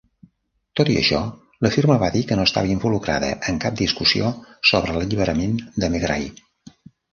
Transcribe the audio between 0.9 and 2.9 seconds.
i això, la firma va dir que no estava